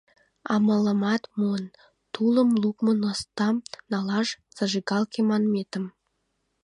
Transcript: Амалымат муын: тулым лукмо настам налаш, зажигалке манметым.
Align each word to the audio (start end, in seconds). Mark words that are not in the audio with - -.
Амалымат 0.53 1.23
муын: 1.37 1.65
тулым 2.13 2.49
лукмо 2.61 2.91
настам 3.03 3.55
налаш, 3.91 4.27
зажигалке 4.55 5.19
манметым. 5.29 5.85